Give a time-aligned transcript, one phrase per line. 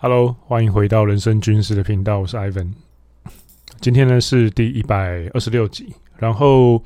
[0.00, 2.72] Hello，欢迎回到人生军事的频道，我是 Ivan。
[3.80, 6.80] 今天呢是第一百二十六集，然后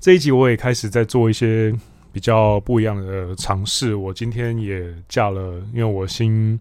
[0.00, 1.72] 这一集我也开始在做一些
[2.12, 3.94] 比较不一样的尝试。
[3.94, 6.58] 我今天也架了，因为我新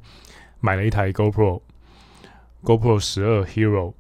[0.60, 3.94] 买了一台 GoPro，GoPro 十二 Hero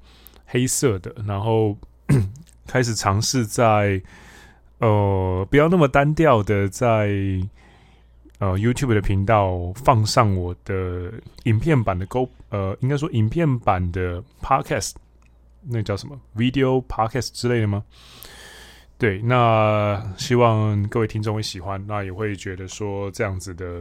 [0.46, 1.76] 黑色的，然后
[2.68, 4.00] 开始尝试在
[4.78, 7.10] 呃不要那么单调的在。
[8.44, 14.96] 呃，YouTube 的频道放上我的影片版的 Go，呃，应该说影片版的 Podcast，
[15.62, 17.86] 那叫什么 Video Podcast 之类的吗？
[18.98, 23.78] 对，那希望各位听众会喜欢，那也会觉得说这样子的，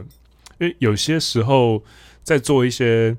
[0.59, 1.83] 因为有些时候
[2.23, 3.13] 在做一些，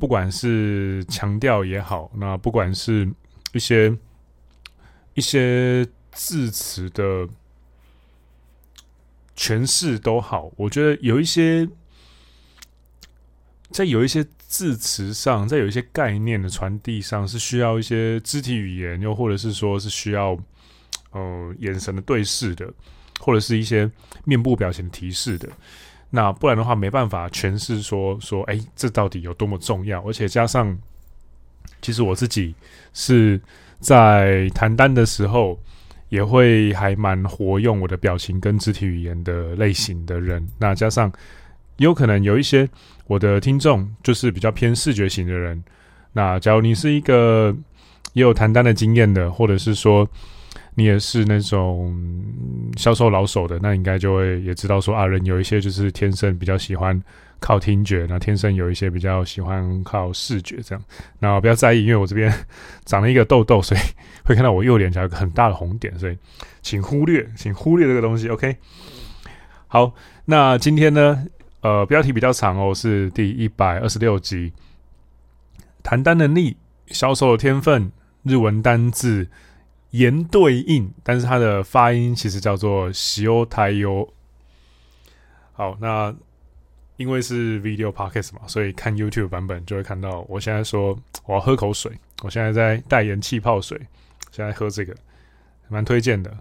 [0.00, 3.08] 不管是强调也好，那不管是
[3.52, 3.96] 一些
[5.14, 7.28] 一些字词的。
[9.40, 11.66] 诠释都好，我觉得有一些
[13.70, 20.38] 在有一些字词上，在有一些概念的传递上，是需要一些肢体语言，又或者是说是需要
[21.12, 22.70] 呃眼神的对视的，
[23.18, 23.90] 或者是一些
[24.26, 25.48] 面部表情提示的。
[26.10, 30.06] 那不然的话，没办法诠释说说，哎，这到底有多么重要？
[30.06, 30.78] 而且加上，
[31.80, 32.54] 其实我自己
[32.92, 33.40] 是
[33.80, 35.58] 在谈单的时候。
[36.10, 41.10] 也会还蛮活用我的表情跟肢体语言的类型的人，那加上
[41.78, 42.68] 有可能有一些
[43.06, 45.62] 我的听众就是比较偏视觉型的人，
[46.12, 47.56] 那假如你是一个
[48.12, 50.06] 也有谈单的经验的，或者是说
[50.80, 51.94] 你也是那种
[52.78, 56.98] 销售老手的，那应该就会也知道说啊，人有一些就是天生比较喜欢。
[57.42, 60.84] 靠听觉，那天生有一些比较喜欢靠视觉这样，
[61.20, 62.30] 那不要在意，因为我这边
[62.84, 63.80] 长了一个痘痘，所以
[64.26, 66.18] 会看到我右脸颊有个很大的红点，所以
[66.60, 68.28] 请忽略，请忽略这个东西。
[68.28, 68.54] OK，
[69.68, 69.94] 好，
[70.26, 71.24] 那今天呢，
[71.62, 74.52] 呃，标题比较长哦，是第一百二十六集，
[75.82, 76.58] 谈单能力、
[76.88, 77.90] 销售的天分、
[78.22, 79.26] 日文单字
[79.90, 84.12] 言对应，但是它的发音其实叫做西欧太优。
[85.52, 86.14] 好，那。
[86.96, 90.20] 因为是 video podcast 嘛，所以看 YouTube 版本就会看到。
[90.28, 93.80] 我现在说我要喝口水，我现在在代言气泡水，
[94.30, 94.94] 现在喝这个
[95.68, 96.36] 蛮推荐的，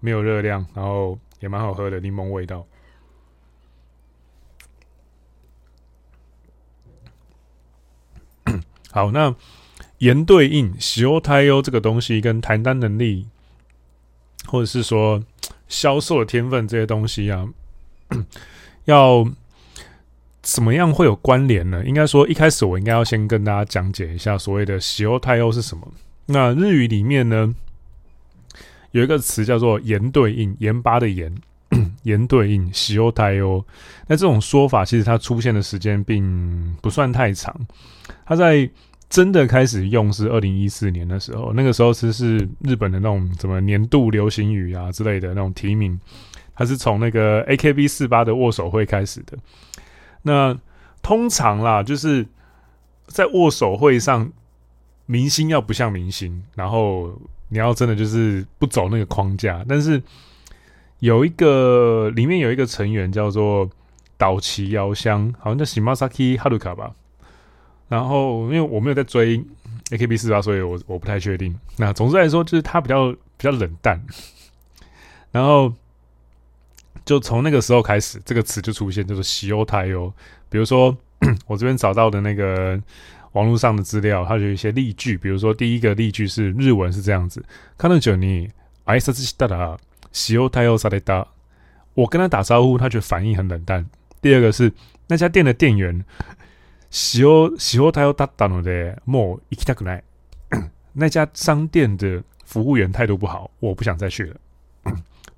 [0.00, 2.66] 没有热量，然后也蛮好喝的柠檬味道。
[8.90, 9.36] 好，那
[9.98, 13.26] 言对应、使用太优这个东西跟谈单能力，
[14.46, 15.22] 或者是说
[15.68, 17.46] 销售的天分这些东西啊，
[18.86, 19.28] 要。
[20.40, 21.84] 怎么样会有关联呢？
[21.84, 25.86] 应该说，一开始我应该要先跟大家讲解一下所谓的“喜欧太欧”是什么。
[26.24, 27.54] 那日语里面呢，
[28.92, 31.34] 有一个词叫做“言对应”，盐巴的“盐
[32.04, 33.62] ”，言对应“喜欧太欧”。
[34.08, 37.54] 那这种说法其实它出现的时间并不算太长。
[38.24, 38.70] 它在
[39.08, 45.98] 真的开始用是二零一四年的时候，那个时候其实是日本的那种什么年度流行语啊之类的那种提名，
[46.54, 49.38] 它是从那个 AKB 四八的握手会开始的。
[50.22, 50.58] 那
[51.00, 52.26] 通常啦，就是
[53.06, 54.30] 在握手会上，
[55.06, 59.64] 明星要不像明星，然后你要真的就是不走那个框架。
[59.66, 60.02] 但是
[60.98, 63.70] 有一个里面有一个成员叫做
[64.18, 66.92] 岛崎遥香，好像叫 Shimasaki Haruka 吧。
[67.87, 69.43] 然后因为我没有在追
[69.89, 71.55] AKB48，所以我我不太确定。
[71.77, 74.01] 那总之来说，就是他比较比较冷淡，
[75.31, 75.73] 然后。
[77.05, 80.09] 就从那个时候开始，这个词就出现，就是“喜欧太优”。
[80.49, 80.95] 比如说，
[81.47, 82.81] 我这边找到的那个
[83.33, 85.17] 网络上的资料，它有一些例句。
[85.17, 87.43] 比如说，第一个例句是日文是这样子：“
[87.77, 88.51] 彼女に
[88.85, 89.77] 挨拶したら
[90.13, 91.25] 喜欧太优された。”
[91.93, 93.85] 我跟他打招呼，他却反应很冷淡。
[94.21, 94.71] 第二个是
[95.07, 96.05] 那家店的店员“
[96.89, 100.03] 喜欧喜欧太优だったのでもう行きたくない。”
[100.93, 104.35] 那家商店的服务员态度不好，我不想再去了。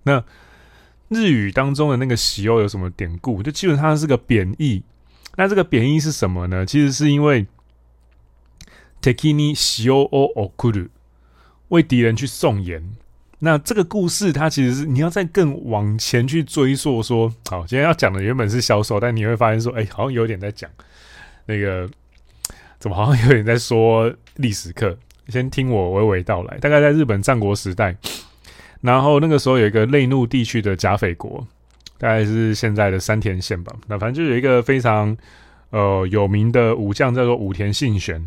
[0.03, 0.23] 那。
[1.07, 3.43] 日语当中的那个“喜欧”有什么典故？
[3.43, 4.81] 就基本上是个贬义。
[5.35, 6.65] 那这个贬义是什么呢？
[6.65, 7.45] 其实是因为“
[9.01, 10.89] 敌に塩を送る”
[11.69, 12.95] 为敌人去送盐。
[13.37, 17.03] 那这个故事它其实是你要再更往前去追溯。
[17.03, 20.67] 说好，今天要讲的原本是销售，但你会发现说，哎，好像有点在讲
[21.46, 21.88] 那个，
[22.78, 24.96] 怎么好像有点在说历史课？
[25.28, 26.58] 先听我娓娓道来。
[26.58, 27.96] 大概在日本战国时代。
[28.80, 31.46] 然后那个时候有一个内陆地区的甲斐国，
[31.98, 33.72] 大概是现在的山田县吧。
[33.86, 35.16] 那反正就有一个非常
[35.68, 38.26] 呃有名的武将叫做武田信玄，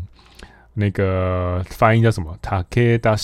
[0.74, 2.38] 那个发音叫什么？
[2.40, 3.16] 塔克达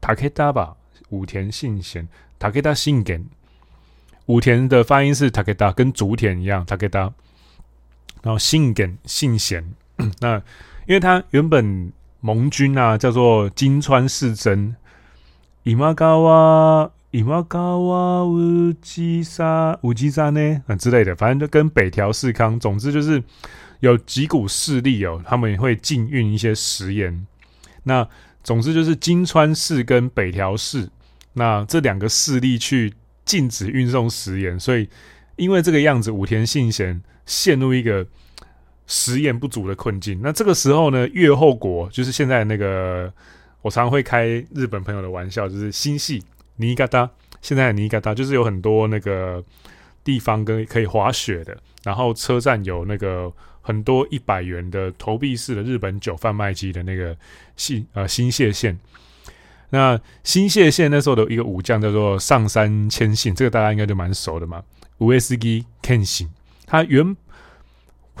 [0.00, 0.74] 塔克达吧？
[1.10, 2.06] 武田信玄，
[2.38, 3.24] 塔克达信玄。
[4.26, 6.66] 武田的发音是塔克达，跟竹田一样。
[6.66, 7.12] 塔克达。
[8.22, 9.64] 然后信根信贤，
[10.20, 10.36] 那
[10.86, 14.74] 因为他原本盟军啊叫做金川氏真，
[15.62, 23.22] 伊玛高哇伊玛高哇乌基沙乌基沙呢啊之类的，反正就跟北条氏康，总之就是
[23.80, 27.26] 有几股势力哦，他们会禁运一些食盐。
[27.84, 28.06] 那
[28.44, 30.88] 总之就是金川氏跟北条氏，
[31.32, 32.92] 那这两个势力去
[33.24, 34.88] 禁止运送食盐，所以
[35.40, 38.06] 因为这个样子，武田信贤陷入一个
[38.86, 40.20] 食盐不足的困境。
[40.22, 43.12] 那这个时候呢，越后国就是现在那个，
[43.62, 46.22] 我常会开日本朋友的玩笑，就是新潟
[46.56, 47.10] 尼加达，
[47.40, 49.42] 现在的尼加达就是有很多那个
[50.04, 53.32] 地方跟可以滑雪的，然后车站有那个。
[53.62, 57.14] 很多一百元的投币式的日本酒贩卖机的那个
[57.56, 58.76] 新呃新泻县，
[59.68, 64.64] 那新泻县那时候的一个武将叫做上山谦信，这个大家应该就蛮熟的嘛。
[65.00, 66.30] 乌斯基谦信，
[66.66, 67.16] 他原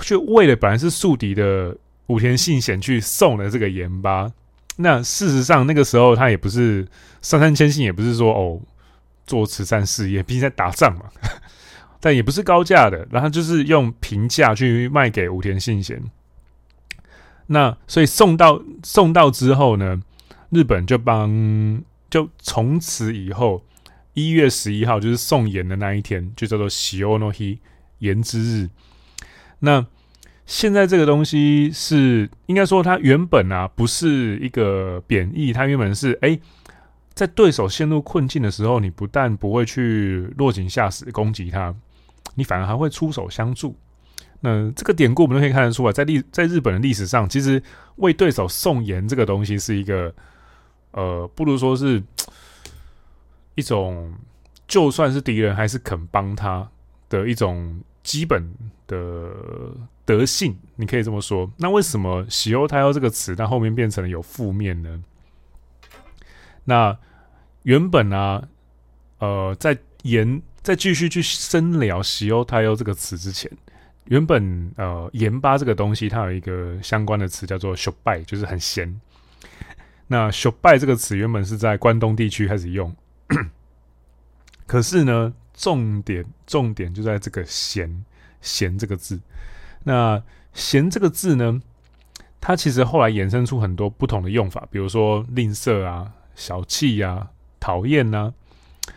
[0.02, 1.76] 就为了本来是宿敌的
[2.08, 4.30] 武田信贤去送了这个盐巴。
[4.76, 6.88] 那事实上那个时候他也不是
[7.22, 8.60] 上杉谦信，也不是说哦
[9.26, 11.04] 做慈善事业，毕竟在打仗嘛。
[12.02, 16.02] 但也不是高价的，然后就是用平价去卖给武田信贤。
[17.48, 20.00] 那所以送到送到之后呢，
[20.48, 23.62] 日本就帮就从此以后
[24.14, 27.58] 一月十一号就是送盐的那一天，就叫做喜欧诺希
[27.98, 28.68] 盐之日。
[29.60, 29.86] 那
[30.46, 36.38] 现在这个东西是应该说它原本啊不是一个贬义，它原本是哎、
[37.14, 41.74] 在对手陷入困境的时候，你不但不会去落井下石攻击他。
[42.36, 43.76] 你反而还会出手相助，
[44.40, 47.60] 那这个典故我们都可以看得出来，在历在日本的历史上，其实
[47.96, 50.14] 为对手送盐这个东西是一个，
[50.92, 52.00] 呃，不如说是
[53.55, 54.13] 一种，
[54.67, 56.69] 就算是敌人还是肯帮他
[57.09, 58.43] 的一种基本
[58.87, 59.31] 的
[60.05, 61.51] 德性，你可以这么说。
[61.57, 65.03] 那为什么“喜忧太忧”这个词，它后面变成了有负面呢？
[66.65, 66.97] 那
[67.63, 68.47] 原本啊，
[69.19, 70.41] 呃，在盐。
[70.65, 73.51] 在继续去深聊“喜忧太忧”这个词之前，
[74.05, 78.99] 原本呃盐巴这个东西，它有一个相关的词叫做“しょっぱい”，就是很咸。
[80.07, 82.91] 那“しょっぱい”这个词原本是在关东地区开始用，
[84.66, 88.04] 可是呢，重点重点就在这个“咸
[88.40, 89.20] ”“咸”这个字。
[89.84, 90.22] 那
[90.54, 91.60] “咸”这个字呢，
[92.40, 98.32] 它其实后来衍生出很多不同的用法，比如说吝啬啊、小气呀、啊、讨厌呐。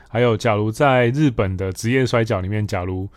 [0.07, 3.09] 还有，假如在日本的职业摔角里面，假如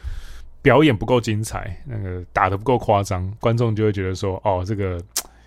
[0.62, 4.99] 表演不够精彩，那个打得不够夸张，观众就会觉得说：“哦，这个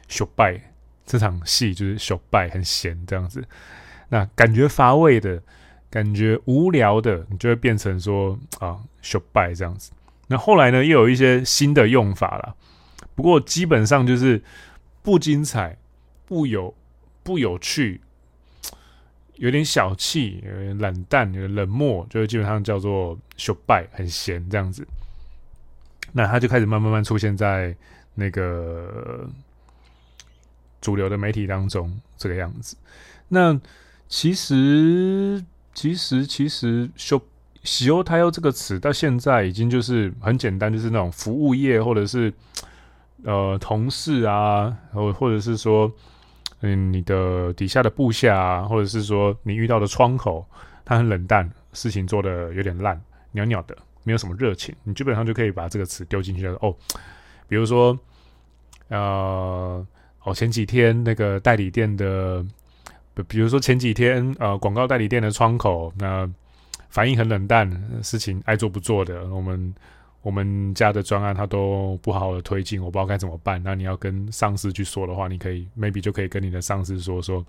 [0.08, 0.60] 小败
[1.06, 3.44] 这场戏就是小败很闲这样子。”
[4.10, 5.42] 那感觉乏味的
[5.90, 9.92] 感觉无聊的，你就会变成说：“啊，秀败这样子。”
[10.28, 12.56] 那后来呢，又有一些新的用法了。
[13.16, 14.42] 不过基本上就是
[15.02, 15.78] 不精彩、
[16.26, 16.74] 不有、
[17.24, 18.02] 不有趣。
[19.36, 24.86] 有点小气，有点冷淡，有点冷漠，就基本上叫做“秀败”，很闲这样子。
[26.12, 27.74] 那他就开始慢慢慢出现在
[28.16, 29.30] 那个
[30.82, 32.76] 主流的媒体当中，这个样子。
[33.30, 33.58] 那
[34.10, 35.42] 其实，
[35.80, 37.22] 其实，其实“修
[37.64, 42.34] 喜忧太忧”这个词到现在已经就是很简单，就是那种服务业或者是
[43.24, 45.90] 呃同事啊，或或者是说。
[46.62, 50.46] 嗯，你的底下的部下啊，或者是说你遇到的窗口，
[50.84, 56.58] 他很冷淡，事情做的有点烂，鸟鸟的，没有什么热情，你基本上就可以把这个词丢进去了。
[56.60, 56.76] 哦，
[57.48, 57.98] 比如说，
[58.90, 59.88] 呃，
[60.26, 62.46] 哦，前几天那个代理店的，
[63.29, 66.29] 比如说前几天呃广告代理店的窗口，那
[66.89, 67.71] 反应很冷淡，
[68.03, 69.75] 事情爱做不做的，我们。
[70.25, 73.63] 我们家的专案他都不好好的推进，我不知道该怎么办。
[73.63, 77.45] 那你要跟上司去说的话，你可以 maybe 就可以跟你的上司说说。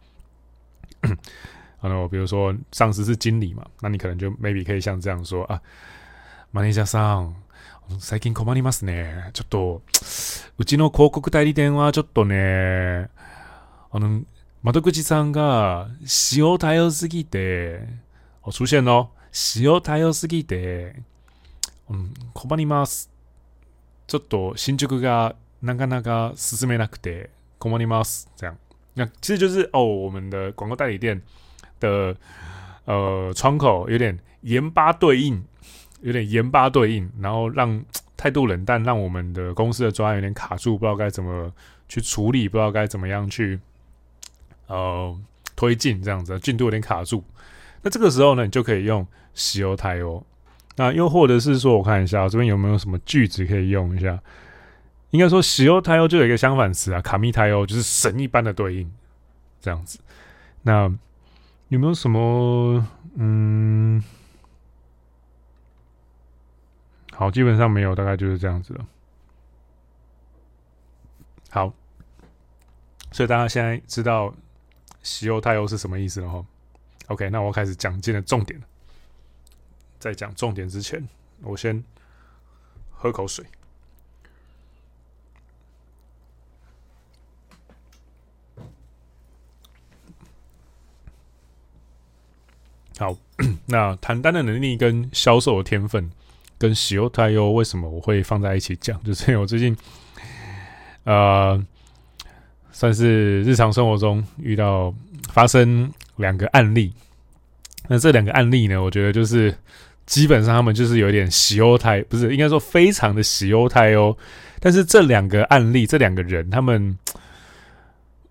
[1.80, 5.62] 然后比如说上司是经理嘛，那你可能就 maybe 可以像这样说啊，
[6.52, 7.34] マネージャーさん、
[7.98, 9.32] 最近困りますね。
[9.32, 9.82] ちょっと
[10.58, 13.08] うちの広告代理店はちょっとね、
[13.90, 14.24] あの
[14.63, 17.81] 窓口さんが喜忧太忧すぎて，
[18.43, 20.97] 哦出现哦，喜忧太忧すぎて。
[21.89, 23.11] 嗯，困ります。
[24.07, 28.29] ちょっと进捗がなかなか进めなくて困ります。
[28.37, 28.57] 这样，
[28.95, 31.23] 那其实就是哦，我们的广告代理店
[31.81, 32.15] 的
[32.85, 35.43] 呃窗口有点盐巴对应，
[36.03, 37.83] 有点盐巴对应，然后让
[38.17, 41.51] 态度冷淡，让我们的公司的专案有点卡住，不知道该怎么
[41.89, 43.59] 去处理，不知道该怎么样去
[44.71, 45.21] 呃
[45.55, 47.23] 推进，这样子进度有点卡住。
[47.83, 50.25] 那这个时候呢，你就可以用喜欧太忧。
[50.77, 54.19] 那又或者是说，我看一下这边有没有什么句子可以用一下。
[55.11, 58.91] 应该说喜欧太欧就有一个相反词啊，卡密太欧就是神一般的对应，
[59.61, 59.99] 这样子。
[60.63, 60.91] 那
[61.69, 62.87] 有没有什么？
[63.17, 64.03] 嗯，
[67.13, 68.87] 好，基本上没有，大概就是这样子了。
[71.51, 71.73] 好，
[73.11, 74.33] 所以大家现在知道
[75.03, 76.45] 喜优太优是什么意思呢哈。
[77.09, 78.61] OK，那我开始讲今天的重点。
[79.99, 81.07] 在讲重点之前，
[81.43, 81.85] 我先
[82.91, 83.45] 喝口水。
[92.99, 93.17] 好，
[93.67, 96.11] 那谈单的能力跟销售的天分，
[96.57, 99.03] 跟喜优太优为什么我会放在一起讲？
[99.05, 99.77] 就是因为我最近，
[101.05, 101.63] 呃，
[102.73, 104.95] 算是日常生活中遇到
[105.33, 106.93] 发生两个案例。
[107.89, 109.55] 那这两个案例呢，我觉得就是
[110.07, 114.17] 基本上他们就是有点喜忧太，不是，应该说非常的喜忧太优。
[114.61, 116.99] 但是这两个案例，这两个人，他们，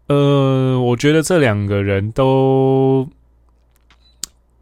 [0.08, 3.10] 呃，我觉得这两个人都。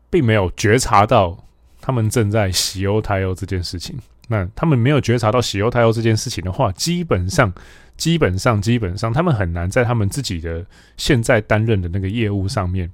[0.10, 1.38] 并没有觉察到
[1.82, 3.94] 他们正在喜忧太优这件事情。
[4.30, 7.52] 那他们没有觉察到喜忧太优这件事情的话，基本上、
[7.98, 12.90] 基本上、基本上，他们很难在他们自己的现在担任的那个业务上面，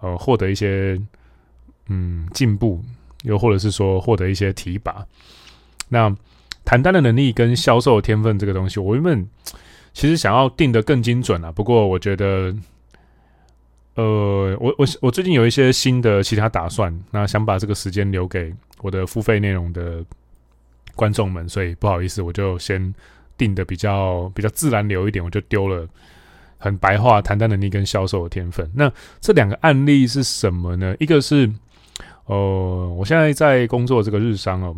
[0.00, 1.00] 呃，获得一些
[1.88, 2.80] 嗯进步，
[3.22, 5.04] 又或者是说获得一些提拔。
[5.88, 6.14] 那
[6.64, 9.26] 谈单的能力跟销售天分这个东西，我原本
[9.92, 12.54] 其实想要定得更精准啊，不过我觉得。
[13.94, 20.04] 呃，我我我最近有一些新的其他打算，那想把这个时间留给我的付费内容的
[20.94, 22.94] 观众们，所以不好意思，我就先
[23.38, 25.88] 定的比较比较自然流一点，我就丢了
[26.58, 28.70] 很白话谈单能力跟销售的天分。
[28.74, 30.94] 那这两个案例是什么呢？
[30.98, 31.50] 一个是，
[32.26, 34.76] 呃，我现在在工作这个日商哦，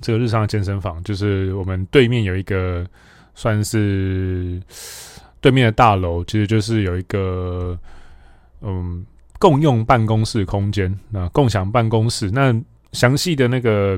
[0.00, 2.86] 这个日商的健身房，就是我们对面有一个
[3.34, 4.60] 算是。
[5.38, 7.78] 对面的大楼其实就是有一个
[8.62, 9.06] 嗯
[9.38, 12.28] 共用办公室空间，那共享办公室。
[12.32, 12.52] 那
[12.90, 13.96] 详细的那个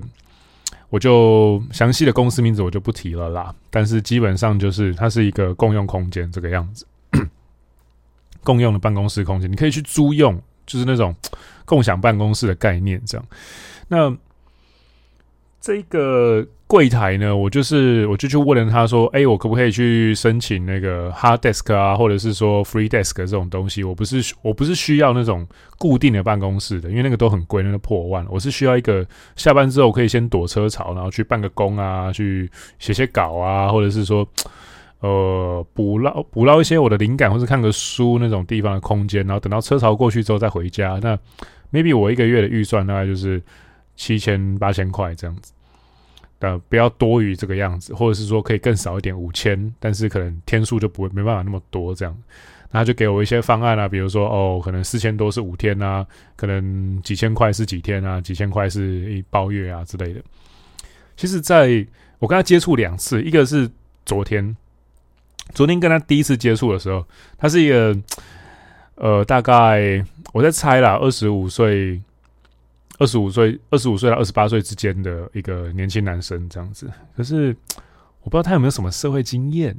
[0.90, 3.54] 我就详细的公司名字我就不提了啦。
[3.70, 6.86] 但是基本上就是它是一个共用空间这个样子，
[8.44, 11.14] 共用的办公室空间，你可以去租用，就是那种
[11.64, 13.26] 共享办公室的概念这样。
[13.88, 14.16] 那
[15.60, 16.46] 这个。
[16.68, 23.82] 柜台呢，我就是我就去问了他说，哎，我可不可以去申请那个 hard desk 啊，或者是说 free desk 这种东西？
[23.82, 25.46] 我不是我不是需要那种
[25.78, 28.26] 固定的办公室的，因为那个都很贵，那个破万。
[28.28, 34.28] 我是需要一个下班之后可以先躲车潮，然后去办个工啊，去写写稿啊，或者是说
[35.00, 39.26] 呃捕捞捕捞一些我的灵感，或是看个书那种地方的空间。
[39.26, 41.00] 然后等到车潮过去之后再回家。
[41.02, 41.18] 那
[41.72, 43.42] maybe 我一个月的预算大概就是
[43.96, 45.54] 七千八千块这样子。
[46.40, 52.16] 呃，不要多于这个样子，或者是说可以更少一点，五千，但是可能天数就不会没办法那么多这样。
[52.70, 60.20] 那他就给我一些方案啊，比如说哦，可能四千多是五天啊，可能几千块是几天啊，几千块是一包月啊之类的。
[61.16, 61.84] 其实，在
[62.20, 63.68] 我跟他接触两次，一个是
[64.06, 64.56] 昨天，
[65.54, 67.04] 昨天跟他第一次接触的时候，
[67.36, 67.98] 他是一个
[68.94, 72.00] 呃，大概我在猜啦，二十五岁。
[72.98, 77.56] 二十五岁，二十五岁到二十八岁之间的一个年轻男生这样子，可是
[78.22, 79.76] 我不知道他有没有什么社会经验，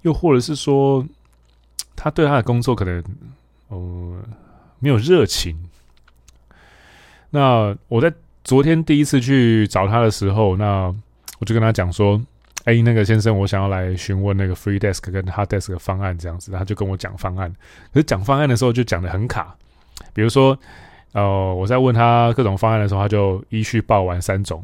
[0.00, 1.06] 又或者是说
[1.94, 3.04] 他对他的工作可能
[3.68, 4.22] 呃
[4.78, 5.54] 没有热情。
[7.28, 8.10] 那我在
[8.42, 10.86] 昨天第一次去找他的时候，那
[11.38, 12.18] 我就跟他讲说
[12.64, 17.54] ：“哎、那个先生，我想要来询问那个 free desk 跟 hard desk 的方案这样子。”他就跟我讲方案，
[17.92, 19.54] 可是讲方案的时候就讲得很卡，
[20.14, 20.58] 比如说。
[21.16, 24.62] 呃，我在问他各种方案的时候，他就依序报完三种。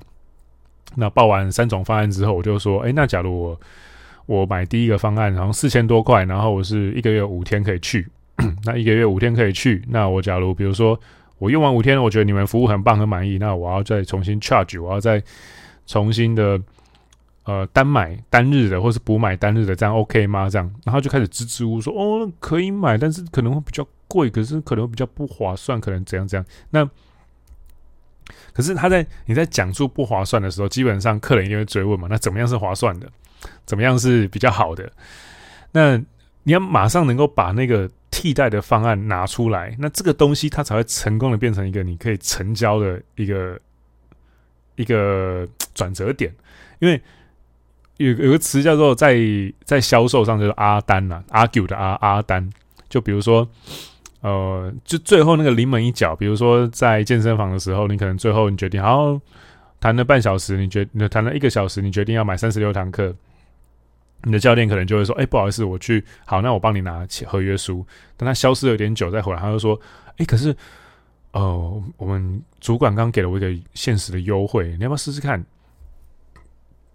[0.94, 3.60] 那报完三种方案之后，我就说：“哎，那假如我
[4.26, 8.06] 我买第一个方案，然后四千多块，然后我是一个月五天可以去，
[8.66, 11.00] 那一个月五天可以去，那我假如比如说
[11.38, 15.22] 我用完五天，我觉得你们服务很棒很满意，那我要再重新 charge，我要再
[15.86, 16.60] 重新的
[17.44, 20.50] 呃单买单日的，或是补买单日的，这样 OK 吗？
[20.50, 23.82] 这样，然后就开始支支吾吾说：哦，可以买，但是可能会比较。”
[24.12, 26.44] 贵，可是可能比较不划算，可能怎样怎样。
[26.68, 26.86] 那
[28.52, 32.06] 可是他在你在讲述不划算的时候，基本上客人一定会追问嘛。
[32.10, 33.10] 那怎么样是划算的？
[33.64, 34.92] 怎么样是比较好的？
[35.72, 35.96] 那
[36.42, 43.58] 你要马上能够把那个替代的方案拿出来，那这个东西它才会成功的变成一个你可以成交的一个
[44.76, 46.30] 一个转折点。
[46.78, 47.00] 因为
[47.96, 49.16] 有有个词叫做在
[49.64, 52.48] 在销售上就是阿丹呐，argue 的阿阿丹，
[52.88, 53.48] 就比如说。
[54.22, 59.20] 呃，就最后那个临门一脚，比如说在健身房的时候，你可能最后你决定，好，
[59.80, 63.12] 谈了半小时，你决你谈了一个小时，你决定要买三十六堂课，
[64.22, 67.84] 你的教练可能就会说：“哎、不好意思，我去好，那我帮你拿合约书。”
[68.16, 69.76] 等他消失了有点久再回来，他就说
[70.18, 70.54] ：“哎、可是，
[71.32, 75.44] 呃，我们主管刚给了我一个限时的优惠，你要不要试试看？”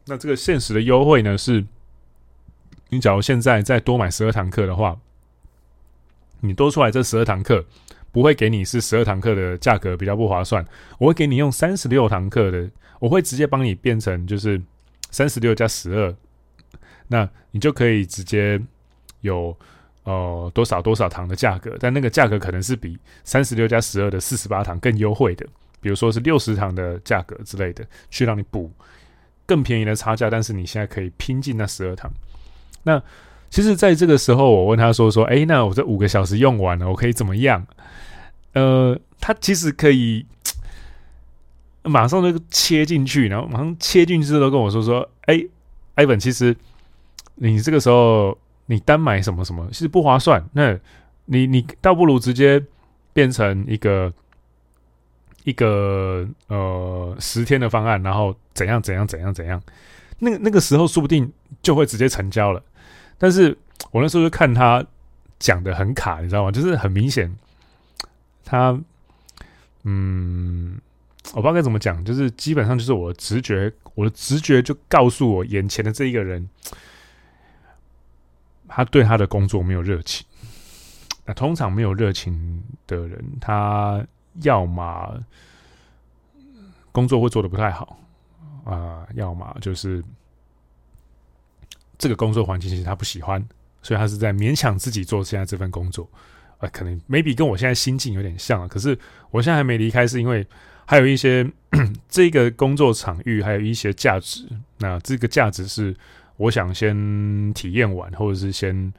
[0.08, 1.66] 那这个限时的优惠呢，是
[2.88, 4.98] 你假如现在再多买十二堂课的话，
[6.42, 7.64] 你多出来这十二堂课
[8.12, 10.66] 不会给你是十二堂课的价格比较不划算，
[10.98, 14.62] 我会给你用三十六堂课的，我会直接帮你变成就是
[15.12, 16.16] 三十六加十二，
[17.08, 18.62] 那你就可以直接
[19.22, 19.56] 有
[20.04, 25.46] 呃多少多少堂的价格，但那个价格可能是比三十六加十二的四十八堂更优惠的，
[25.80, 28.72] 比如说是六十堂的价格之类的，去让你补。
[29.46, 32.12] 更便宜的差价，但是你现在可以拼进那十二堂。
[32.84, 33.02] 那
[33.50, 37.66] 其实，在这个时候，我问他说：“说，哎，那我这五个小时用完了，我可以怎么样？”
[38.54, 40.26] 呃，他其实可以
[41.84, 45.44] 马上就切进去，然后马上切进去之后跟我说：“说，哎
[45.96, 46.56] 艾文其实
[47.36, 48.38] 你这个时候
[48.68, 50.44] 你单买什么什么，其实不划算。
[50.54, 50.78] 那
[51.26, 52.64] 你你倒不如直接
[53.14, 54.14] 变成一个。”
[55.44, 59.64] 一个呃十天的方案，然后怎样怎样怎样怎样，
[60.20, 62.62] 那个那个时候说不定就会直接成交了。
[63.18, 63.58] 但是
[63.92, 64.86] 我那时候就看他
[65.40, 66.52] 讲的很卡，你知道吗？
[66.52, 67.34] 就是很明显，
[68.44, 68.80] 他
[69.84, 70.80] 嗯，
[71.34, 76.48] 我不知道该怎么讲，就是基本上就是我的直觉，我的直觉就告诉我眼前的这一个人，
[78.68, 80.26] 他对他的工作没有热情。
[81.26, 84.06] 那通常没有热情的人，他。
[84.44, 85.20] 要么
[86.92, 87.98] 工作会做的不太好
[88.66, 90.04] 啊，要么就是
[91.98, 93.44] 这个工作环境其实他不喜欢，
[93.82, 96.10] 所以他是在勉强自己做现在这份工作。
[96.60, 98.98] 呃，可能 maybe 跟我现在心境有点像啊，可是
[99.32, 100.46] 我现在还没离开，是因为
[100.86, 101.50] 还有一些
[102.10, 104.48] 这个工作场域还有一些价值。
[104.78, 105.96] 那这个价值是
[106.38, 108.94] 我想先体验完，或者是先。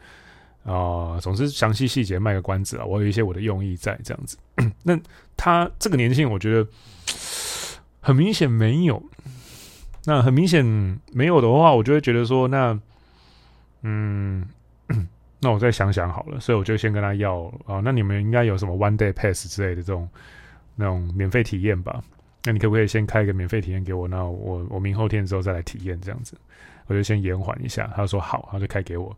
[0.64, 4.36] 啊、呃，总之详细细节卖个关子啊，我有一些我的用意在这样子。
[4.82, 4.98] 那
[5.34, 6.68] 他这个年轻，我觉得
[8.00, 9.02] 很明显没有。
[10.04, 10.62] 那很明显
[11.10, 12.78] 没有的话，我就会觉得说，那
[13.82, 14.44] 嗯，
[15.40, 16.40] 那我再想想好了。
[16.40, 20.08] 所以我就先跟他要啊，那你们应该有什么 one day pass 之类的这种
[20.74, 22.02] 那种免费体验吧？
[22.44, 24.08] 那你可不可以先开一个免费体验给我？
[24.08, 26.36] 那我我明后天之后再来体验这样子。
[26.86, 27.90] 我就先延缓一下。
[27.94, 29.14] 他说好，他就开给我。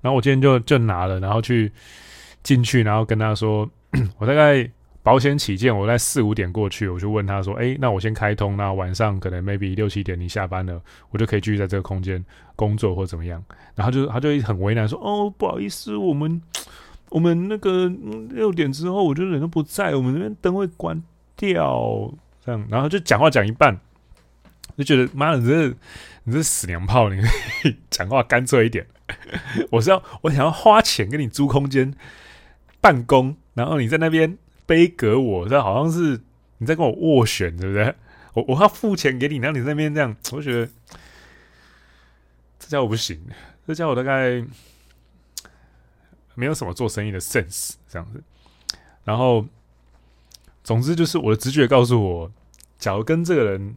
[0.00, 1.70] 然后我今天就就拿了，然后去
[2.42, 3.68] 进去，然后跟他说，
[4.18, 4.70] 我大概
[5.02, 12.22] 保险起见，我在四五点过去，我就问他说，哎，那我先开通，那晚上可能 maybe 六七点你下班了，我就可以继续在这个空间
[12.54, 13.42] 工作或怎么样。
[13.74, 16.40] 然后就他就很为难说，哦，不好意思，我们
[17.08, 17.88] 我们那个
[18.28, 21.02] 六点之后，我觉得人都不在，我们那边灯会关
[21.34, 22.12] 掉，
[22.44, 23.80] 这样，然后就讲话讲一半，
[24.76, 25.74] 就觉得妈的，你这
[26.24, 27.22] 你这死娘炮，你
[27.88, 28.86] 讲话干脆一点。
[29.70, 31.92] 我是要我想要花钱给你租空间
[32.80, 34.38] 办公，然后你在那边
[34.70, 36.20] 背隔我，这好像是
[36.58, 37.92] 你在跟我斡旋，对不对？
[38.34, 40.70] 我我要付钱给你，然后你那边这样，我觉得
[42.60, 43.20] 这家伙不行，
[43.66, 44.40] 这家伙大概
[46.36, 48.22] 没有什么做生意的 sense，这样子。
[49.02, 49.44] 然后，
[50.62, 52.32] 总之就是我的直觉告诉我，
[52.78, 53.74] 假如跟这个人、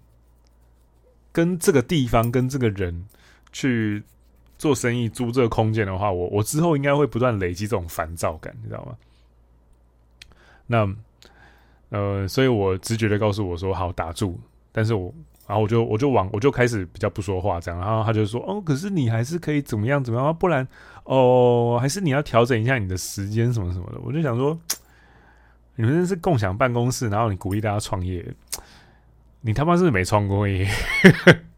[1.31, 3.07] 跟这个地方、跟这个人
[3.51, 4.03] 去。
[4.55, 8.95] 做生意租这个空间的话，我我之后应该会不断累积这种烦躁感，你知道吗？
[10.73, 10.89] 那
[11.89, 14.39] 呃，所以我直觉的告诉我说好打住，
[14.71, 15.13] 但是我
[15.45, 20.67] 然后我就我就往我就开始比较不说话这样，然后他就说哦，可是你还是可以怎么样怎么样，不然
[21.03, 23.99] 哦，还是你要调整一下你的时间什么什么的。
[24.03, 24.59] 我就想说，
[25.75, 28.25] 你们是共享办公室，然后你鼓励大家创业，
[29.41, 30.67] 你他妈是不是没创过业？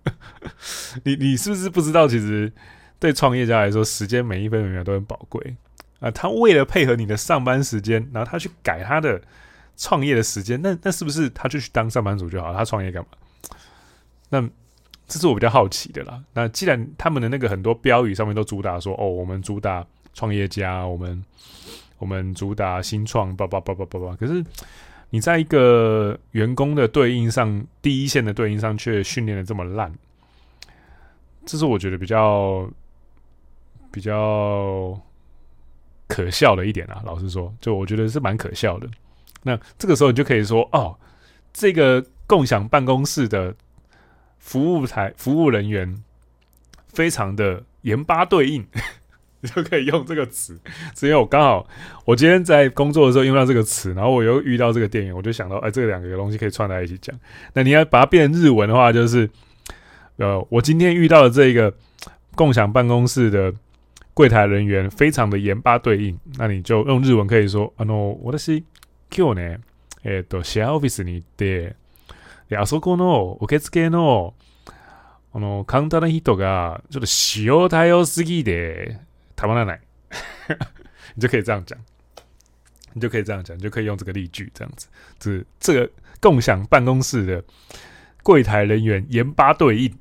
[1.04, 2.52] 你你是不是不知道其实？
[2.98, 5.56] 对创业家来说，时间每一分每秒都很宝贵
[6.00, 6.12] 啊！
[6.12, 9.22] 他为了配合你的上班时间，然后他去改他的
[9.78, 12.54] 创业的时间，那那是不是他就去当上班族就好？
[12.54, 13.10] 他创业干嘛？
[14.30, 14.42] 那
[15.08, 16.22] 这是我比较好奇的啦。
[16.34, 21.24] 那既然他们的那个很多标语上面都主打说哦，我们主打创业家，我们
[21.98, 24.16] 我们主打新创，叭叭叭叭叭叭。
[24.16, 24.44] 可是
[25.10, 29.94] 你在一个员工的对应上，第一线的对应上，却训练的这么烂，
[31.46, 32.70] 这是我觉得比较。
[33.92, 35.00] 比较
[36.08, 38.88] 可笑的一点啊，老实说，就我觉得是蛮可笑的。
[39.44, 40.96] 那这个时候你就可以说，哦，
[41.54, 43.54] 这个共享办公室的
[44.40, 45.96] 服务台服务人员
[46.88, 48.66] 非常的盐巴对应，
[49.42, 50.60] 你 就可以用这个词。
[50.94, 51.68] 只因为我刚好
[52.06, 57.16] 我今天在工作的时候用到这个词，然后我又遇到这个电影，我就想到，哎，这两个东西可以串在一起讲。
[57.54, 59.30] 那你要把它变成日文的话，就是
[60.18, 61.72] 呃，我今天遇到的这个
[62.34, 63.54] 共享办公室的
[64.15, 68.65] 柜台人员非常的盐巴对应，那你就用日文可以说，あの、私、
[69.11, 69.59] 今日ね、
[70.03, 71.77] えっと、シェアオフィスに行って、
[72.49, 74.35] で、あそこの受付の
[75.33, 77.07] あの、カウンターの人がちょっと
[77.63, 78.99] 塩対すぎで
[79.37, 79.81] たまらない，
[81.15, 81.79] 你就可以这样讲，
[82.95, 84.89] 你就可以这样讲，你就可以用这个例句，这样子，
[85.21, 85.89] 这这个
[86.21, 87.45] 共享办公室的
[88.25, 89.97] 柜台人员盐巴对应。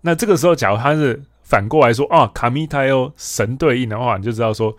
[0.00, 4.73] 那这个时候，假如他是 反过来说啊，卡米泰欧神对应的话，你就知道说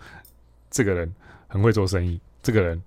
[0.71, 1.13] 这个人
[1.47, 2.81] 很会做生意，这个人。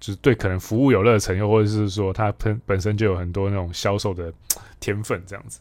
[0.00, 4.32] 就是对可能服务有热忱，又或者是说他本本身就有很多那种销售的
[4.80, 5.60] 天分，这样子。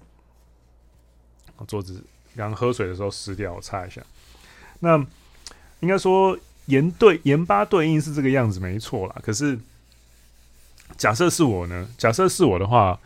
[1.67, 2.01] 桌子
[2.37, 4.01] 刚喝水的时候湿掉，我擦一下。
[4.79, 4.97] 那
[5.81, 9.15] 应该说盐对盐巴对应是这个样子，没错啦。
[9.21, 9.59] 可是
[10.95, 11.87] 假设是我呢？
[11.97, 12.97] 假设是我的话，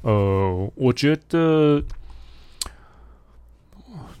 [0.00, 1.80] 呃，我觉得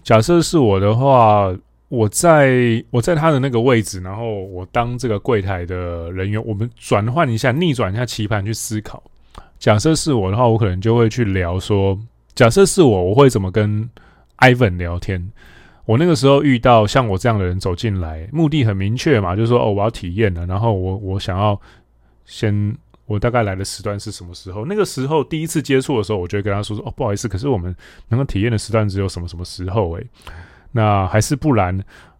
[0.02, 1.54] 假设是我的话。
[1.92, 9.02] 我在我在他的那个位置，然后我当这个柜台的人员，我们转换一下，逆转一下棋盘去思考。
[9.58, 11.98] 假设是我的话，我可能就会去聊说，
[12.34, 13.86] 假设是我，我会怎么跟
[14.38, 15.22] Ivan 聊天？
[15.84, 21.60] 我那个时候遇到像我这样的人走进来，目的很明确嘛，就是说哦，我要体验了，然后我我想要
[22.24, 22.74] 先，
[23.12, 24.64] 我大概来的时段是什么时候？
[24.64, 27.76] 那个时候第一次接触的时候，我就会跟他说说哦，不好意思，可是我们
[28.08, 30.00] 能够体验的时段只有什么什么时候、欸？
[30.00, 30.06] 诶。
[30.72, 31.78] 那还是不然，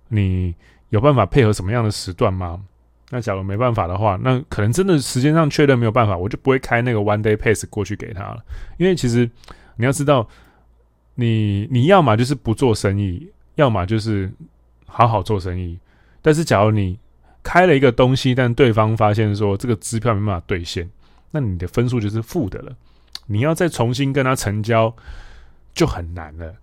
[0.09, 0.55] 你
[0.91, 2.61] 有办法配合什么样的时段吗？
[3.09, 8.45] 那假如没办法的话，那可能真的时间上确认没有办法，我就不会开那个 one day pass 过去给他了。
[8.77, 9.29] 因为其实
[9.77, 10.29] 你要知道，
[11.15, 14.31] 你你要么就是不做生意，要么就是
[14.85, 15.79] 好好做生意。
[16.21, 16.99] 但是假如你
[17.43, 20.89] 开了一个东西，但对方发现说这个支票没办法兑现，
[21.31, 22.73] 那你的分数就是负的了。
[23.27, 24.95] 你要再重新跟他成交，
[25.75, 26.55] 就很难了。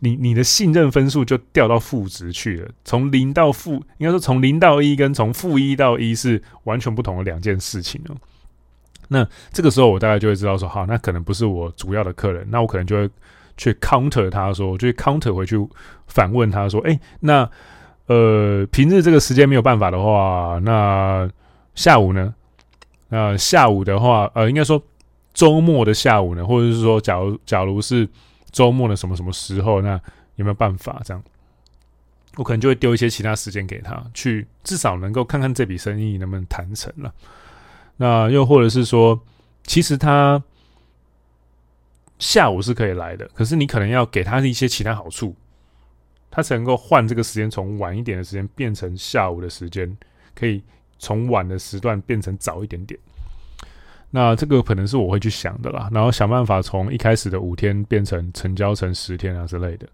[0.00, 8.14] 你你的信任分数就掉到负值去了，从零到负，应该说从零到一跟从负一到一是完全不同的两件事情哦。
[9.08, 13.10] 那这个时候我大概就会知道说，好，那可能不是我主要的客人，那我可能就会
[13.56, 15.56] 去 counter 他说，我就 counter 回去
[16.06, 17.50] 反问他说，诶，那
[18.06, 21.28] 呃平日这个时间没有办法的话，那
[21.74, 22.34] 下午呢？
[23.08, 24.82] 那下午的话，呃，应该说
[25.32, 28.08] 周末的下午呢，或者是说，假如假如是。
[28.52, 29.82] 周末的什么什么时候？
[29.82, 30.00] 那
[30.36, 31.22] 有没有办法这样？
[32.36, 37.12] 我可能就会丢一些其他时间给他，去至少能够看看这笔生意能不能谈成了。
[37.98, 39.20] 那又或者是说，
[39.64, 40.42] 其实他
[42.18, 45.36] 下午是可以来的，可是你可能要给他一些其他好处，
[46.30, 49.96] 他才能够换这个时间从晚一点的时间变成下午的时间，
[50.34, 50.62] 可以
[50.98, 52.98] 从晚的时段变成早一点点。
[54.10, 59.86] 那这个可能是我会去想的啦，然后想办法从一开始的五天变成成交成十天啊之类的。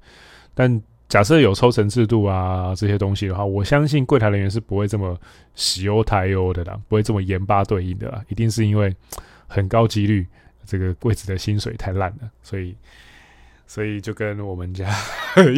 [0.55, 5.19] 但假设有抽成制度啊这些东西的话，我相信柜台人员是不会这么
[5.55, 8.95] 喜优太优的啦，不会这么盐巴对应的啦，一定是因为
[9.47, 10.27] 很高几率
[10.65, 12.77] 这个柜子的薪水太烂了，所以
[13.67, 14.95] 所以就跟我们家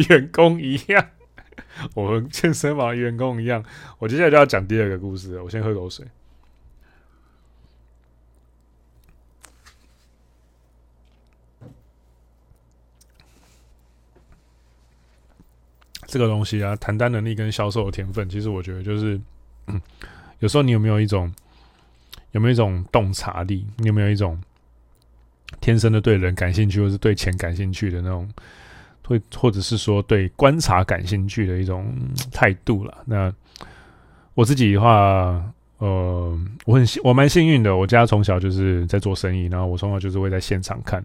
[0.07, 1.09] 员工一样，
[1.93, 3.63] 我们健身房员工一样。
[3.99, 6.05] 我接下来就要讲第二个故事了，我先喝口水。
[16.07, 19.19] 这个东西啊，谈单能力跟销售的天分，其实我觉得就是，
[20.39, 21.33] 有时候你有没有一种，
[22.31, 23.67] 有没有一种洞察力？
[23.79, 24.41] 你有没有一种
[25.59, 28.31] 天生的对人感兴趣，或是对钱感兴趣的那种，
[29.07, 31.85] 会或者是说对观察感兴趣的一种
[32.31, 32.97] 态度了？
[33.05, 33.33] 那
[34.33, 35.43] 我自己的话，
[35.77, 41.03] 呃，我很幸我蛮幸运的，我家从小就是在做生意，然后我从小就是会在现场看，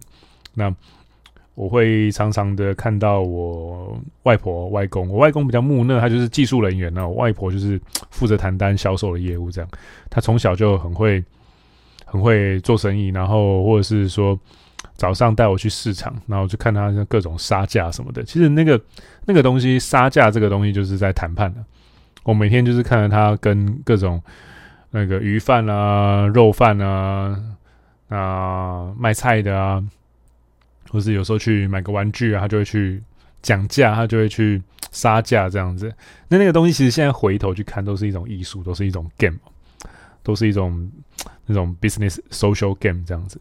[0.53, 0.73] 那。
[1.53, 5.09] 我会常常的看到我外婆、外公。
[5.09, 7.07] 我外公比较木讷，他就是技术人员呢。
[7.07, 9.69] 我外婆就是负责谈单、销售的业务这样。
[10.09, 11.23] 他从小就很会、
[12.05, 14.39] 很会做生意，然后或者是说
[14.95, 18.23] 早上带我去市场，然后就看他各种杀价什么的。
[18.23, 18.79] 其实那个
[19.25, 21.63] 那个东西杀价这个东西就是在谈判的。
[22.23, 24.21] 我每天就是看着他跟各种
[24.91, 27.37] 那个鱼贩啊、肉贩啊、
[28.09, 29.83] 啊卖菜的啊。
[30.89, 33.01] 或是有时候去买个玩具啊，他就会去
[33.41, 35.89] 讲价，他就会去杀价这样子。
[36.27, 39.37] 那那个东西其实现在回头去看，都是一种艺术，都是一种 game，
[40.21, 40.91] 都是一种
[41.45, 43.39] 那种 business social game 这样子。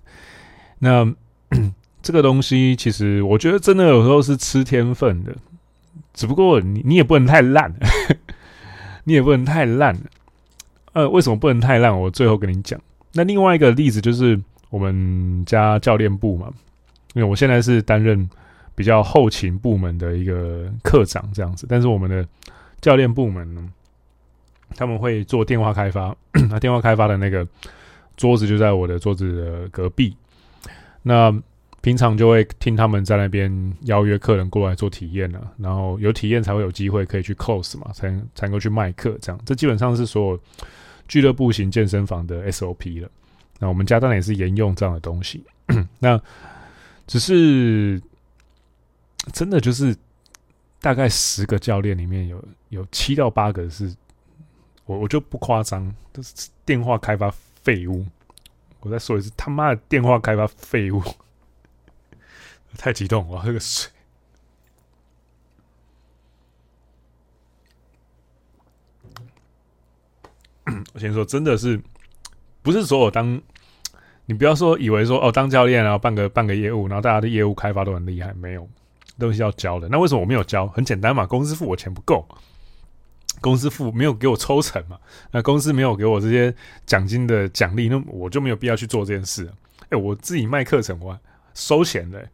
[0.79, 1.05] 那
[2.03, 5.35] 这个东西其实我觉得真的有时候是吃天分的，
[6.15, 7.75] 只不过你你也不能太烂，
[9.05, 9.97] 你也不能太烂。
[10.93, 11.99] 呃，为什么不能太烂？
[11.99, 12.81] 我最后跟你讲。
[13.13, 16.53] 那另外一个例子就是我们家教练部嘛，
[17.15, 18.29] 因为我现在是担任
[18.75, 22.27] 比较后勤部门的一个课长这样子，但是我们的
[22.81, 23.69] 教练部门呢，
[24.75, 26.17] 他们会做电话开发，
[26.49, 27.47] 那电话开发的那个
[28.17, 30.17] 桌子就在我的桌子的隔壁，
[31.03, 31.33] 那
[31.81, 40.41] 平常就会听他们在那边邀约客人过来做体验了，然后有体验才会有机会可以去 close 嘛，才才能够去卖课这样，这基本上是所有
[41.09, 43.11] 俱乐部型健身房的 SOP 了。
[43.59, 45.45] 那我们家当然也是沿用这样的东西，
[45.99, 46.21] 那
[47.07, 48.01] 只是
[49.33, 49.97] 真的就是
[50.81, 53.95] 大概十个教练里面有有七到八个是。
[54.87, 57.33] 我我就不夸张，都是电话开发
[57.63, 58.05] 废物。
[58.81, 61.03] 我再说一次，他妈的电话开发废物！
[62.79, 63.91] 太激动，我喝个水。
[70.95, 71.81] 我先说，真的是
[72.63, 73.41] 不是说我当，
[74.27, 78.69] 你不要说以为说哦，当教练然后办个办个业务，然后大家的业务开发都很厉害，没有
[79.19, 79.89] 东西要教的。
[79.89, 80.69] 那为什么我没有教？
[80.69, 82.25] 很简单嘛，公司付我钱不够。
[83.41, 84.99] 公司付没有给我抽成嘛？
[85.31, 89.51] 那公司没有给我这些奖金的奖励，那我就没有必要去做这件事。
[89.89, 91.19] 哎，我自己卖课程，我
[91.55, 92.29] 收钱的、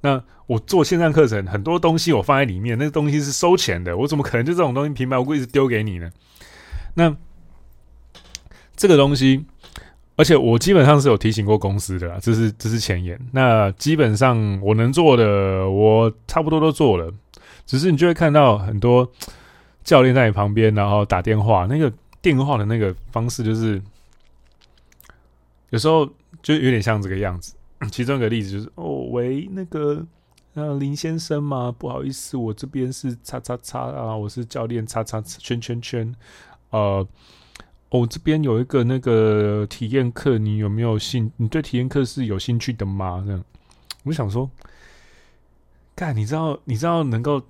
[0.00, 6.10] 那我做线上课程，很多东西我放在里面，那个东西是收钱的，我怎么可能就这种东西平白无故一直丢给你呢？
[6.94, 7.14] 那
[8.76, 9.44] 这个东西，
[10.16, 13.18] 而且我基本上是有提醒过公司的啦，这是这是前言。
[13.32, 17.12] 那基本上我能做的，我差不多都做了，
[17.66, 19.12] 只是你就会看到很多。
[19.88, 23.82] 教练在你旁边，然后打电话，那个电话的那个方式，就是
[25.70, 26.06] 有时候
[26.42, 27.54] 就有点像这个样子。
[27.90, 30.06] 其中一个例子就是：哦，喂，那个
[30.52, 31.74] 呃林先生吗？
[31.78, 36.14] 不好意思，我这边是叉叉叉啊，我是教练叉叉圈圈圈。
[36.68, 37.08] 呃，
[37.88, 41.32] 我、这边有一个那个体验课，你有没有兴？
[41.38, 43.24] 你对体验课是有兴趣的吗？
[43.24, 43.42] 这样，
[44.04, 44.50] 我想说，
[45.94, 47.42] 干，你知道，你知道能够。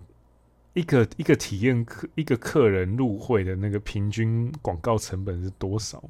[0.74, 6.02] 一个一个体验客一个客人入会的那个平均广告成本是多少？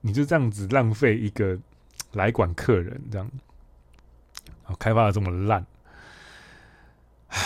[0.00, 1.58] 你就这样子浪费一个
[2.12, 3.30] 来管客人这样，
[4.78, 5.64] 开发的这么烂，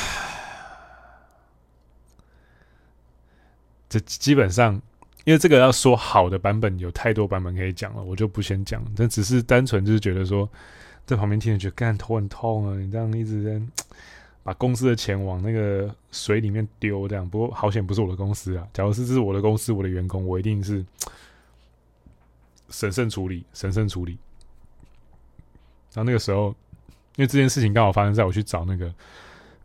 [3.91, 4.81] 这基本上
[5.25, 8.83] 因为这个要说好的版本有太多版本可以讲了，我就不先讲。
[8.97, 10.49] 但只是单纯就是觉得说，
[11.05, 12.79] 在旁边听着觉得干头很痛啊！
[12.79, 13.61] 你这样一直在。
[14.45, 17.27] 把公司的钱往那个水里面丢，这样。
[17.27, 18.69] 不过好险不是我的公司啊！
[18.75, 20.85] 假如是这是我的公司，我的员工，我一定是
[22.69, 24.19] 审慎处理，审慎处理。
[25.95, 26.49] 然后那个时候，
[27.17, 28.93] 因为这件事情刚好发生在我去找那个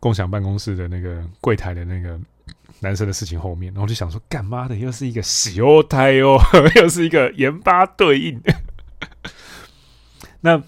[0.00, 2.18] 共享办公室的那个柜台的那个
[2.78, 4.74] 男生的事情后面，然后我就想说，干嘛的？
[4.74, 6.38] 又是一个喜欧胎哦，
[6.80, 8.40] 又是一个盐巴对应。
[10.40, 10.62] 那。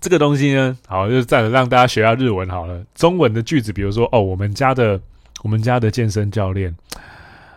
[0.00, 2.84] 这个东西呢，好，就是再让大家学下日文好了。
[2.94, 5.00] 中文的句子，比如说，哦，我们家的
[5.42, 6.74] 我们家的健身教练，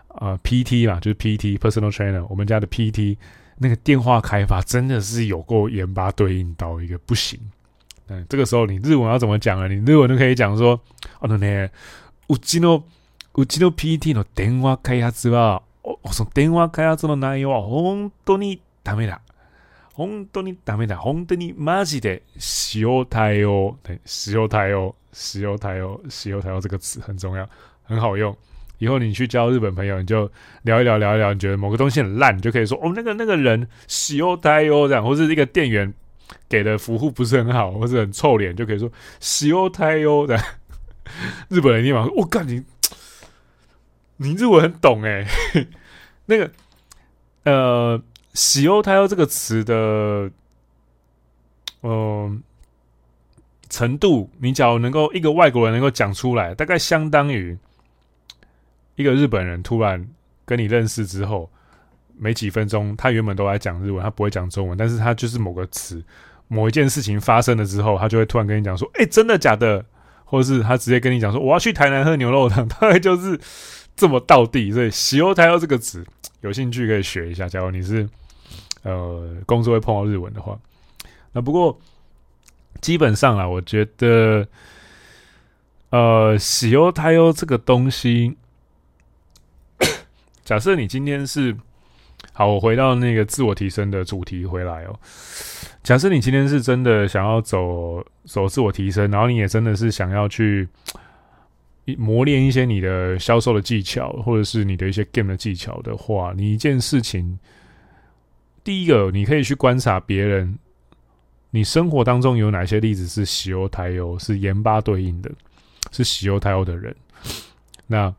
[0.07, 3.17] 啊、呃，PT 嘛，就是 PT，personal trainer，我们家的 PT，
[3.57, 7.39] 那个电话开发真的是有够盐巴对应到一个不行。
[8.07, 9.67] 嗯，这个时候你日文要怎么讲呢？
[9.67, 10.79] 你日文就可以讲说，
[11.19, 11.69] 哦，那呢，
[12.27, 12.83] うちの
[13.33, 19.20] うちの PT の电话开発は、哦，その电话开発の内容は本当にダメだ。
[19.95, 20.97] 本当にダメだ。
[20.97, 22.21] 本当にマジで
[22.75, 23.77] 塩対応。
[23.81, 27.49] 对，塩対応，塩対応，塩対応这个词很重要，
[27.81, 28.37] 很好用。
[28.77, 31.33] 以后你去交日本朋友，你就聊一聊，聊一聊。
[31.33, 35.91] 你觉得某个东西很烂，你就可以说哦，那个那个人塩対応这样，或是一个店员
[36.47, 38.87] 给的服务不是很好，或是很臭脸，就可以说
[39.19, 40.43] 塩対応这样。
[41.49, 42.63] 日本人立马说：“我靠，你
[44.17, 45.25] 你日文很懂哎。
[46.27, 46.51] ”那个
[47.45, 47.99] 呃。
[48.34, 49.74] 喜欧泰欧这个词的，
[51.82, 52.38] 嗯、呃，
[53.68, 57.58] 程度，你假如能够一个外国人能够讲出来，大概相当于
[58.96, 60.08] 一个日本人突然
[60.46, 61.50] 跟你认识之后，
[62.16, 66.02] 没几分钟，他原本都在讲日文，他不会讲中文，但是他就是某个词，
[66.48, 69.84] 某一件事情发生了之后，他就会突然跟你讲说：“哎、真的假的？”
[70.24, 73.38] 或者是他直接跟你讲说：“我要去台南喝牛肉汤。”大概就是
[73.94, 74.72] 这么道地。
[74.72, 76.02] 所以“喜欧泰欧”这个词，
[76.40, 77.46] 有兴趣可以学一下。
[77.46, 78.08] 假如你是。
[78.82, 80.58] 呃，工作会碰到日文的话，
[81.32, 81.78] 那不过
[82.80, 84.46] 基本上啊，我觉得，
[85.90, 88.36] 呃，喜优太优这个东西，
[90.44, 91.56] 假设你今天是
[92.32, 94.98] 好，我回到那个自我提升的主题回来哦。
[95.82, 100.68] 假设你今天是真的想要走走自我提升，然后你也真的是想要去
[101.98, 107.38] 磨练一些你的销售的技巧，或者是你的一些 game 的技巧的话，你一件事情，
[108.64, 110.58] 第一个你可以去观察别人，
[111.50, 115.30] 你生活当中有哪些例子是喜忧太忧，是盐巴对应的，
[115.90, 116.94] 是喜忧太忧的人，
[117.86, 118.14] 那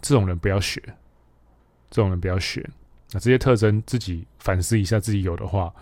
[0.00, 0.82] 这种人不要学，
[1.90, 2.68] 这种人不要学，
[3.12, 5.72] 那这些特征自己反思一下，自己有的话，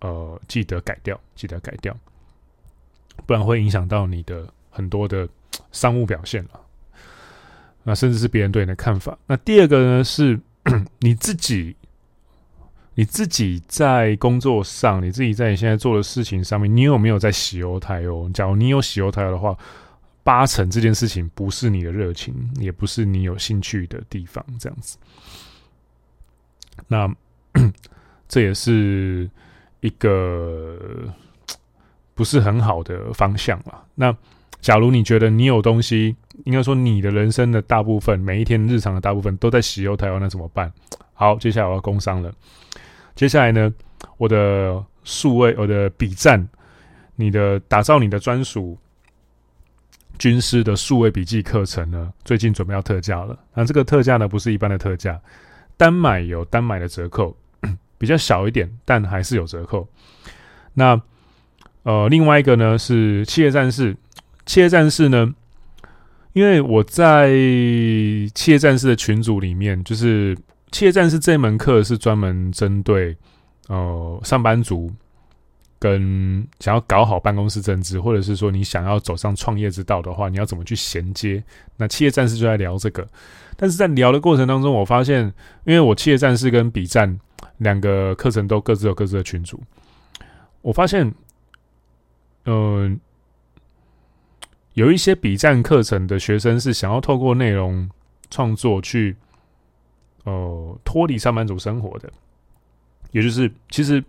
[0.00, 1.96] 呃，记得改掉，记得改掉，
[3.26, 5.28] 不然会影响到你的很多的。
[5.70, 6.60] 商务表现了，
[7.84, 9.16] 那甚至是别人对你的看法。
[9.26, 10.38] 那第二个呢，是
[10.98, 11.76] 你自己，
[12.94, 18.30] 你自己在工作上，你自己在你现在做的事情上面，你有没有在喜忧台哦？
[18.32, 19.56] 假如你有喜忧台的话，
[20.22, 24.96] 八成这件事情不是你的热情，也不是你有兴趣的地方，这样子。
[26.88, 27.12] 那
[28.28, 29.28] 这也是
[29.80, 30.78] 一个
[32.14, 33.84] 不是很好的方向了。
[33.94, 34.16] 那。
[34.60, 40.72] 假如你觉得你有东西，应该说你的人生的大部分，每一天日常的大部分都在喜忧台哦，那怎么办？
[41.12, 42.32] 好，接下来我要工商了。
[43.14, 43.72] 接下来呢，
[44.16, 46.48] 我的数位，我的笔战，
[47.16, 48.76] 你的打造你的专属
[50.18, 53.38] 军师的数位笔记课程呢，最近准备要特价了。
[53.54, 55.20] 那这个特价呢，不是一般的特价，
[55.76, 57.36] 单买有单买的折扣，
[57.98, 59.88] 比较小一点，但还是有折扣。
[60.72, 61.00] 那
[61.84, 63.96] 呃，另外一个呢是企业战士。
[64.46, 65.34] 企业战士呢？
[66.34, 67.28] 因为我在
[68.34, 70.36] 企业战士的群组里面，就是
[70.74, 73.16] 企业战士这门课是专门针对
[73.68, 74.92] 呃上班族
[75.78, 81.40] 跟想要搞好办公室政治，或者是说你想要走上创业之道的话，你要怎么去衔接？
[81.76, 83.06] 那企业战士就在聊这个，
[83.56, 85.32] 但是在聊的过程当中，我发现，
[85.62, 87.20] 因为我企业战士跟笔战
[87.58, 89.62] 两个课程都各自有各自的群组，
[90.60, 91.14] 我发现，
[92.46, 92.98] 嗯、
[94.72, 97.88] 有一些笔战课程的学生是想要透过内容
[98.28, 99.14] 创作去，
[100.24, 102.10] 呃，脱离上班族生活的，
[103.12, 104.02] 也就是其实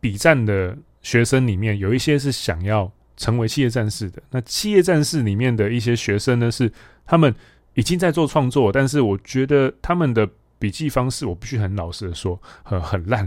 [0.00, 4.22] 笔战的学生里面有一些是想要成为企业战士的。
[4.30, 6.70] 那企业战士里面的一些学生呢，是
[7.06, 7.34] 他们
[7.74, 10.28] 已经在做创作，但是我觉得他们的。
[10.56, 13.26] 笔记方式，我必须很老实的说，很很烂，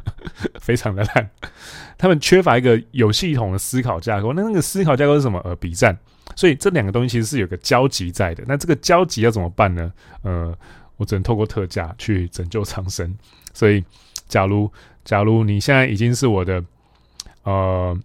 [0.60, 1.30] 非常的烂。
[1.96, 4.34] 他们缺乏一个有系统的思考架构。
[4.34, 5.40] 那那个思考架构是什么？
[5.44, 5.96] 呃，笔战。
[6.36, 8.44] 所以这两个东西其实是有个交集在的。
[8.46, 9.90] 那这个交集要怎么办呢？
[10.22, 10.54] 呃，
[10.96, 13.14] 我只能透过特价去拯救苍生。
[13.52, 13.84] 所以，
[14.28, 14.70] 假如
[15.04, 16.64] 假如你现在已经是我的
[17.42, 17.98] 呃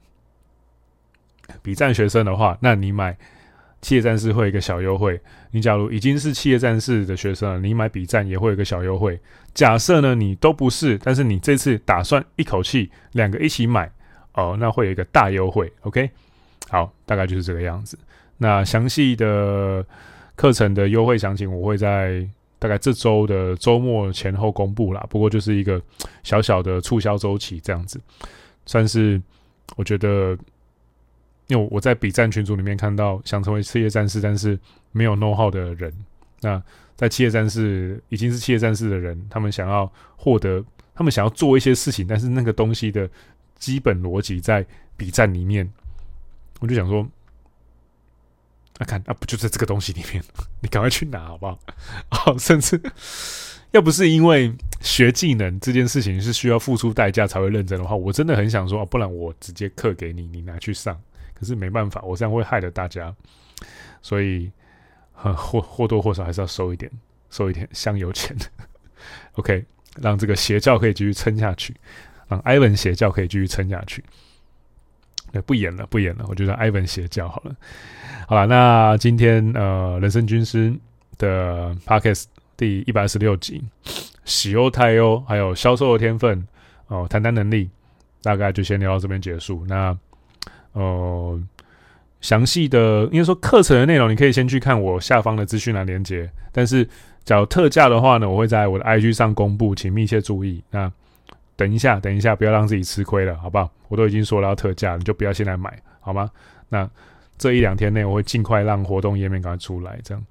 [1.62, 3.17] 比战学生的话，那你买。
[3.82, 5.17] 企业战士会有一个小优惠，
[5.52, 9.17] 你假如已经是企业战士的学生了，你买比战也会有一个小优惠。
[9.54, 13.89] 假设呢，你都不是，但是你这次打算一口气两个一起买
[14.34, 15.71] 哦，那会有一个大优惠。
[15.84, 16.10] OK，
[16.67, 17.97] 好，大概就是这个样子。
[18.36, 19.86] 那详细的
[20.36, 22.28] 课程的优惠详情，我会在
[22.60, 25.04] 大概这周的周末前后公布啦。
[25.10, 25.82] 不过就是一个
[26.22, 28.00] 小小的促销周期这样子，
[28.65, 29.19] 算是
[29.76, 30.38] 我觉得。
[31.52, 34.56] 因为我在比战群组里面看到想成为企业战士，但是
[34.91, 35.91] 没有 know how 的人，
[36.41, 36.62] 那
[36.95, 43.10] 在企业战士已经是企业战士的人，他们想要获得，他们想要做一些事情，但是那个东西的
[43.58, 44.63] 基本逻辑在
[44.95, 45.67] 比战里面，
[46.60, 47.04] 我就想说，
[48.80, 50.24] 啊看，啊不就在这个东西里面，
[50.62, 51.60] 你赶快去拿好不好？
[52.26, 52.82] 哦，甚至
[53.72, 61.00] 要不是因为学技能这件事情是需要付出代价才会认真的话，我真的很想说，啊不然我直接课给你，你拿去上。
[61.36, 63.15] 可是没办法，我这样会害了大家，
[64.02, 64.52] 所以
[65.13, 66.92] 或或多或少还是要收一点，
[67.30, 68.36] 收一点香油钱。
[69.36, 69.63] OK，
[70.02, 71.74] 让这个邪教可以继续撑下去，
[72.28, 74.04] 让 Ivan 邪教可以继续撑下去。
[75.46, 77.56] 不演了，不演了，我就让 Ivan 邪教好了。
[78.28, 80.74] 好了，那今天呃，人生军师
[81.18, 83.63] 的 Podcast 第一百二十六集，
[84.26, 86.48] 喜忧太忧，还有销售的天分
[86.88, 87.70] 哦，谈单能力，
[88.22, 89.65] 大概就先聊到这边结束。
[89.68, 89.98] 那。
[90.74, 91.42] 呃，
[92.22, 96.30] 详细的应该说课程的内容，你可以先去看我下方的资讯栏连接。
[96.52, 96.88] 但是，
[97.26, 100.64] 假如特价的话呢，我会在我的 IG 上公布，请密切注意。
[100.70, 100.89] 那
[101.60, 103.70] 等一下，等一下，不要让自己吃亏了，好不好？
[103.89, 106.32] 我都已经说了要特价，你就不要现在买，好吗？
[106.70, 106.89] 那
[107.38, 109.99] 这一两天内，我会尽快让活动页面赶快出来。
[110.01, 110.26] 这样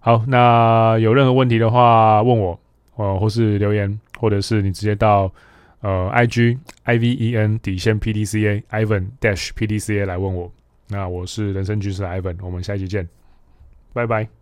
[0.00, 0.24] 好。
[0.26, 2.58] 那有任何问题的话，问我，
[2.96, 5.32] 呃，或是留言，或者是你直接到。
[5.84, 9.98] 呃，I G I V E N 底线 P D C A Ivan Dash P D C
[9.98, 10.48] A 来问我，
[10.86, 13.08] 那我是人生军师 Ivan，我们下一期见，
[13.92, 14.41] 拜拜。